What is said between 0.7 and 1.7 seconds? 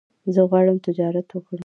تجارت وکړم